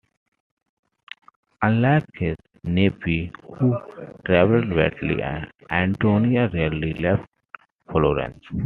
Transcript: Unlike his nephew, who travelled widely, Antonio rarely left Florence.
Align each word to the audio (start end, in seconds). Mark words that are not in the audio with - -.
Unlike 1.61 2.07
his 2.15 2.35
nephew, 2.63 3.29
who 3.59 3.77
travelled 4.25 4.71
widely, 4.73 5.21
Antonio 5.69 6.49
rarely 6.49 6.93
left 6.93 7.27
Florence. 7.91 8.41